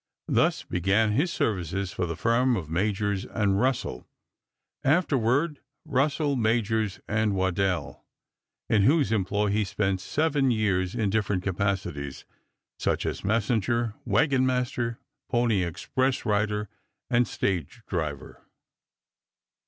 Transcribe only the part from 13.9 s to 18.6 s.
wagon master, pony express rider, and stage driver.